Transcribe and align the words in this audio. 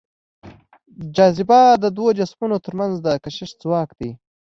جاذبه 1.15 1.59
د 1.83 1.85
دوو 1.95 2.09
جسمونو 2.19 2.57
تر 2.65 2.73
منځ 2.79 2.93
د 3.05 3.07
کشش 3.23 3.49
ځواک 3.61 3.89
دی. 3.99 4.11